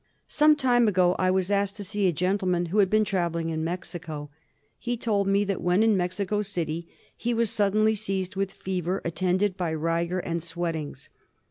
[0.27, 3.63] Some time ago I was asked to see a gentleman who had been travelling in
[3.63, 4.31] Mexico.
[4.79, 9.13] He told me that when in Mexico City he was suddenly seized with fever at
[9.15, 11.09] tended by rigor and sweatings.